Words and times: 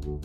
Hello 0.00 0.16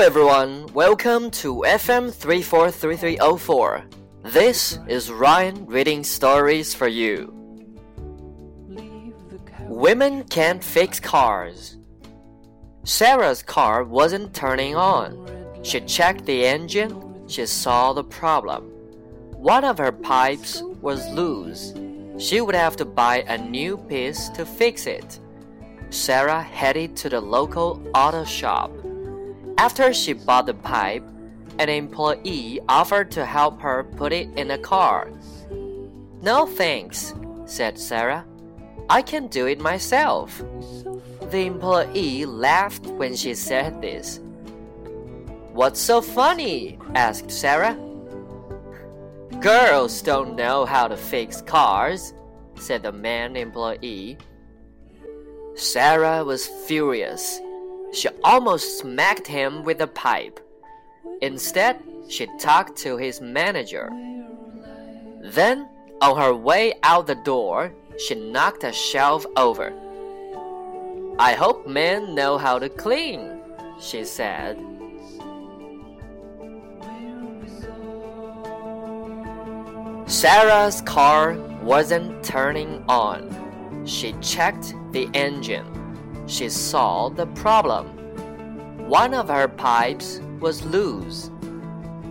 everyone, 0.00 0.72
welcome 0.72 1.32
to 1.32 1.64
FM 1.66 2.14
343304. 2.14 3.84
This 4.22 4.78
is 4.86 5.10
Ryan 5.10 5.66
reading 5.66 6.04
stories 6.04 6.72
for 6.72 6.86
you. 6.86 7.34
Women 9.62 10.22
can't 10.28 10.62
fix 10.62 11.00
cars. 11.00 11.76
Sarah's 12.84 13.42
car 13.42 13.82
wasn't 13.82 14.32
turning 14.32 14.76
on. 14.76 15.26
She 15.64 15.80
checked 15.80 16.24
the 16.24 16.46
engine, 16.46 17.09
she 17.30 17.46
saw 17.46 17.92
the 17.92 18.04
problem. 18.04 18.64
One 19.36 19.64
of 19.64 19.78
her 19.78 19.92
pipes 19.92 20.62
was 20.82 21.08
loose. 21.10 21.72
She 22.18 22.40
would 22.40 22.54
have 22.54 22.76
to 22.76 22.84
buy 22.84 23.24
a 23.28 23.38
new 23.38 23.78
piece 23.78 24.28
to 24.30 24.44
fix 24.44 24.86
it. 24.86 25.20
Sarah 25.90 26.42
headed 26.42 26.96
to 26.96 27.08
the 27.08 27.20
local 27.20 27.82
auto 27.94 28.24
shop. 28.24 28.70
After 29.56 29.92
she 29.92 30.12
bought 30.12 30.46
the 30.46 30.54
pipe, 30.54 31.04
an 31.58 31.68
employee 31.68 32.60
offered 32.68 33.10
to 33.12 33.24
help 33.24 33.60
her 33.60 33.84
put 33.84 34.12
it 34.12 34.28
in 34.36 34.50
a 34.50 34.58
car. 34.58 35.10
No 36.22 36.46
thanks, 36.46 37.14
said 37.46 37.78
Sarah. 37.78 38.26
I 38.88 39.02
can 39.02 39.28
do 39.28 39.46
it 39.46 39.60
myself. 39.60 40.42
The 41.30 41.46
employee 41.46 42.24
laughed 42.26 42.86
when 42.86 43.14
she 43.14 43.34
said 43.34 43.80
this. 43.80 44.20
What's 45.52 45.80
so 45.80 46.00
funny? 46.00 46.78
asked 46.94 47.30
Sarah. 47.30 47.76
Girls 49.40 50.00
don't 50.02 50.36
know 50.36 50.64
how 50.64 50.86
to 50.86 50.96
fix 50.96 51.42
cars, 51.42 52.14
said 52.54 52.82
the 52.82 52.92
man 52.92 53.36
employee. 53.36 54.18
Sarah 55.56 56.22
was 56.24 56.46
furious. 56.46 57.40
She 57.92 58.08
almost 58.22 58.78
smacked 58.78 59.26
him 59.26 59.64
with 59.64 59.80
a 59.80 59.88
pipe. 59.88 60.38
Instead, 61.20 61.82
she 62.08 62.26
talked 62.38 62.76
to 62.78 62.96
his 62.96 63.20
manager. 63.20 63.90
Then, 65.22 65.68
on 66.00 66.16
her 66.16 66.34
way 66.34 66.74
out 66.82 67.06
the 67.06 67.16
door, 67.16 67.74
she 67.98 68.14
knocked 68.14 68.64
a 68.64 68.72
shelf 68.72 69.26
over. 69.36 69.72
I 71.18 71.34
hope 71.34 71.66
men 71.66 72.14
know 72.14 72.38
how 72.38 72.58
to 72.58 72.68
clean, 72.68 73.40
she 73.80 74.04
said. 74.04 74.58
Sarah's 80.20 80.82
car 80.82 81.34
wasn't 81.62 82.22
turning 82.22 82.84
on. 82.88 83.84
She 83.86 84.12
checked 84.20 84.74
the 84.92 85.08
engine 85.14 85.80
she 86.30 86.48
saw 86.48 87.08
the 87.08 87.26
problem. 87.26 87.86
One 88.88 89.14
of 89.14 89.28
her 89.28 89.48
pipes 89.48 90.20
was 90.38 90.64
loose. 90.64 91.30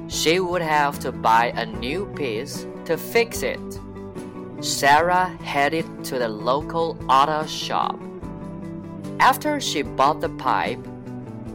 She 0.08 0.42
would 0.42 0.62
have 0.62 1.00
to 1.00 1.12
buy 1.12 1.54
a 1.56 1.66
new 1.66 2.06
piece 2.18 2.68
to 2.86 2.98
fix 2.98 3.44
it. 3.44 3.60
Sarah 4.60 5.28
headed 5.42 6.04
to 6.06 6.20
the 6.20 6.28
local 6.28 6.98
auto 7.08 7.46
shop. 7.46 7.98
After 9.20 9.62
she 9.62 9.84
bought 9.84 10.20
the 10.20 10.30
pipe, 10.30 10.86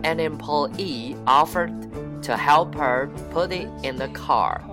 an 0.04 0.20
employee 0.20 1.16
offered 1.26 2.22
to 2.22 2.36
help 2.36 2.74
her 2.74 3.10
put 3.30 3.52
it 3.52 3.68
in 3.82 3.96
the 3.96 4.08
car. 4.08 4.64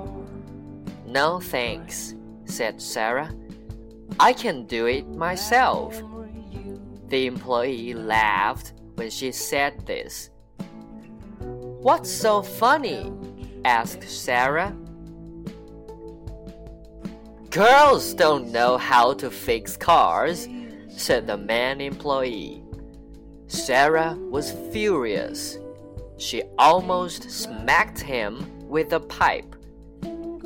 No 1.12 1.42
thanks, 1.42 2.16
said 2.46 2.82
Sarah. 2.82 3.36
I 4.18 4.32
can 4.32 4.66
do 4.66 4.86
it 4.86 5.10
myself. 5.10 6.02
The 7.10 7.26
employee 7.26 7.94
laughed 7.94 8.72
when 8.96 9.10
she 9.10 9.34
said 9.34 9.86
this. 9.86 10.30
What's 11.40 12.10
so 12.10 12.42
funny? 12.42 13.12
asked 13.66 14.08
Sarah. 14.08 14.74
Girls 17.50 18.14
don't 18.14 18.50
know 18.54 18.78
how 18.78 19.12
to 19.16 19.30
fix 19.30 19.76
cars, 19.76 20.48
said 20.88 21.28
the 21.28 21.36
man 21.36 21.82
employee. 21.82 22.64
Sarah 23.48 24.18
was 24.30 24.54
furious. 24.72 25.60
She 26.16 26.44
almost 26.58 27.30
smacked 27.30 28.00
him 28.00 28.48
with 28.70 28.94
a 28.94 29.02
pipe. 29.02 29.58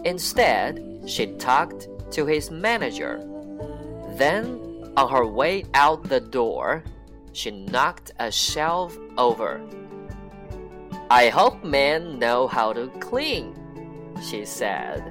Instead, 0.06 1.02
she 1.08 1.28
talked 1.34 1.88
to 2.12 2.26
his 2.26 2.52
manager. 2.52 3.18
Then 4.18 4.94
on 4.96 5.10
her 5.10 5.26
way 5.26 5.66
out 5.74 6.04
the 6.04 6.22
door, 6.22 6.84
she 7.34 7.52
knocked 7.52 8.12
a 8.20 8.32
shelf 8.32 8.98
over. 9.18 9.60
I 11.10 11.30
hope 11.30 11.64
men 11.64 12.18
know 12.18 12.48
how 12.48 12.72
to 12.74 12.88
clean, 13.00 13.56
she 14.24 14.46
said. 14.46 15.04